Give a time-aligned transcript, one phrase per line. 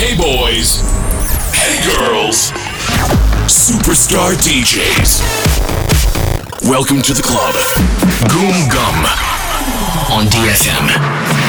[0.00, 0.80] Hey boys.
[1.52, 2.52] Hey girls.
[3.44, 5.20] Superstar DJs.
[6.66, 7.54] Welcome to the club.
[8.30, 9.04] Goom Gum
[10.10, 11.39] on DFM.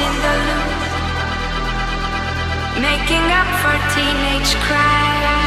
[0.00, 0.72] in the loop,
[2.80, 5.41] making up for teenage cries.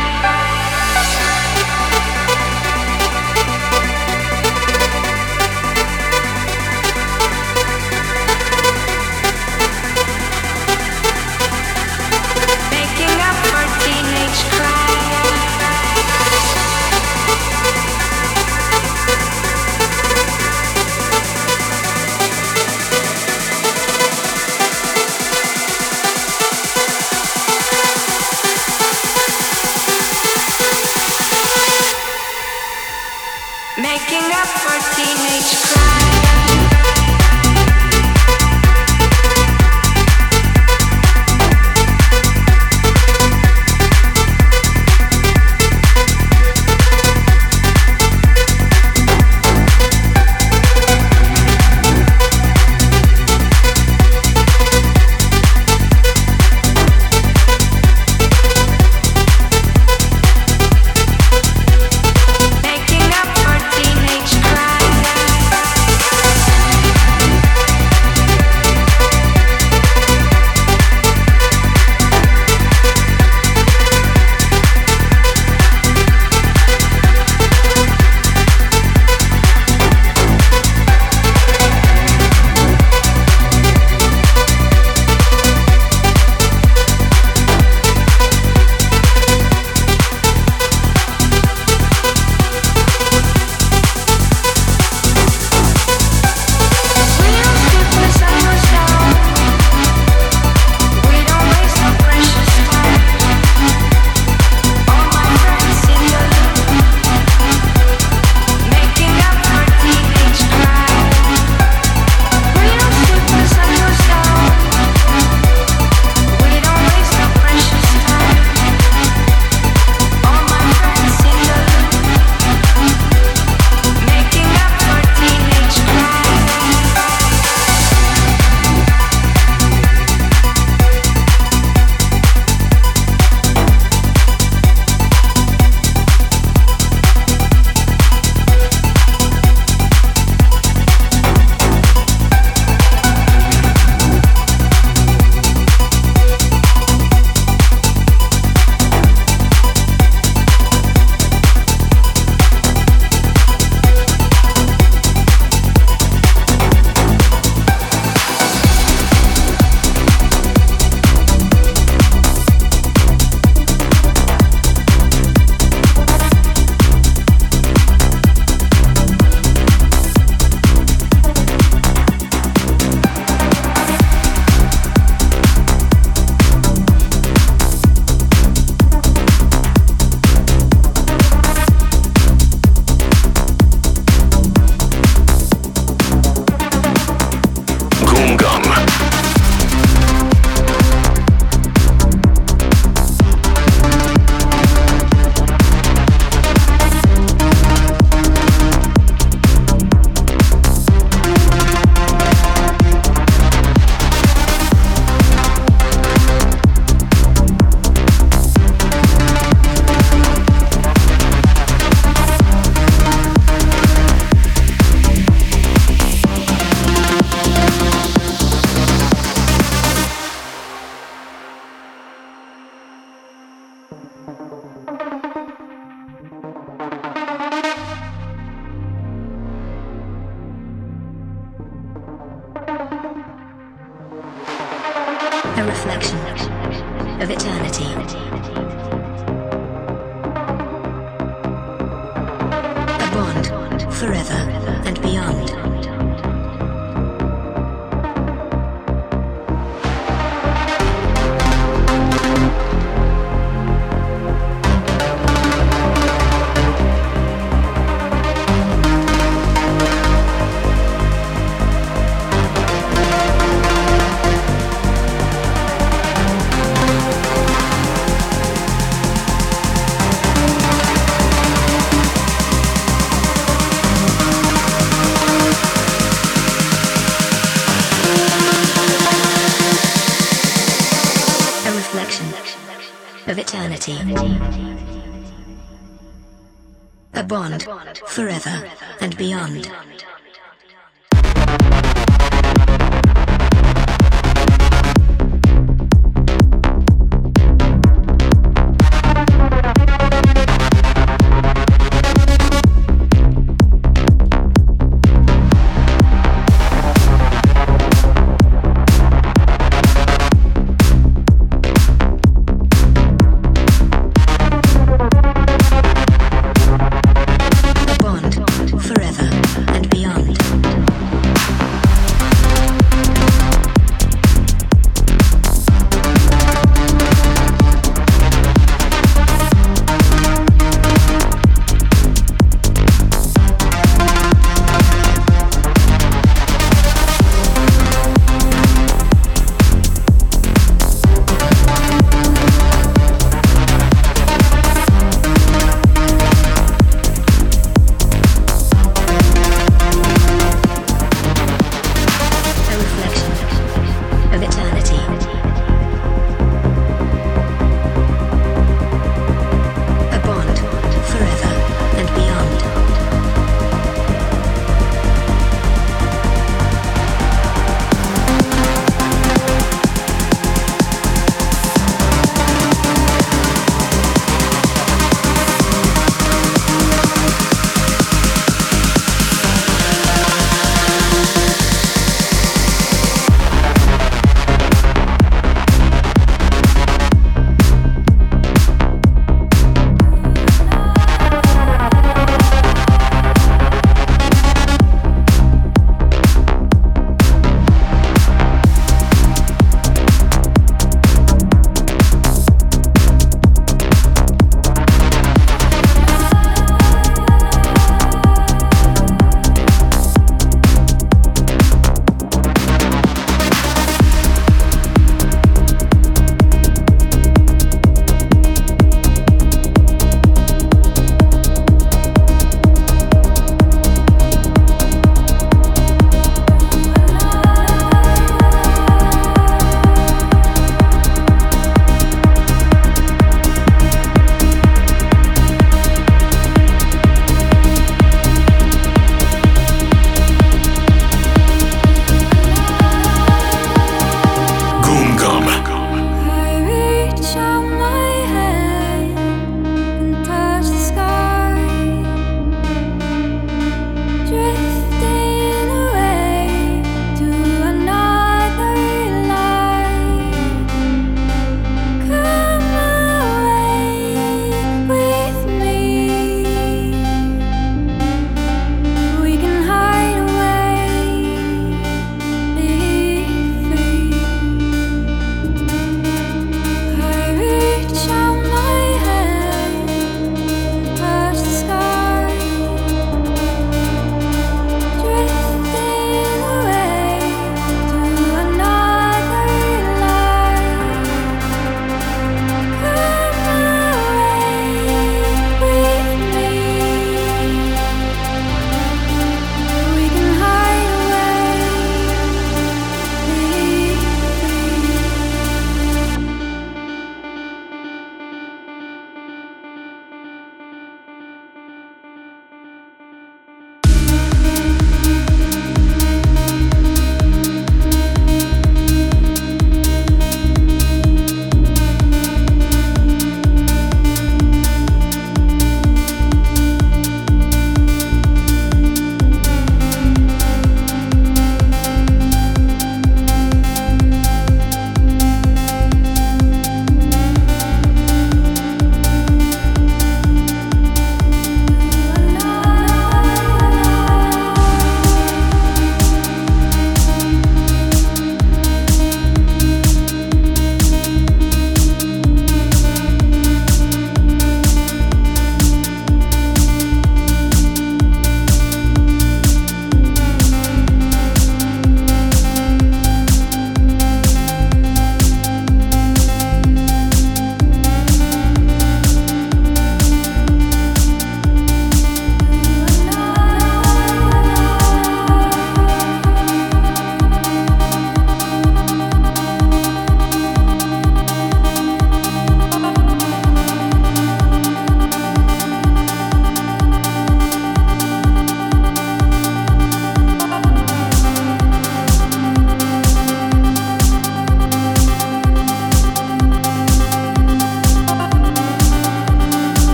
[288.16, 288.75] Forever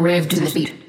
[0.00, 0.79] rave to the beat.